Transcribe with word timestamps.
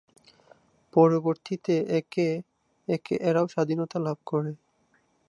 পরবর্তীতে 0.93 1.75
একে 1.99 2.27
একে 2.87 3.15
এরাও 3.29 3.47
স্বাধীনতা 3.53 3.97
লাভ 3.99 4.17
করে। 4.25 4.51